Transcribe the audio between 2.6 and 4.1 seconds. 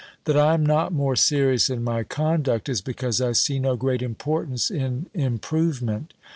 is because I see no great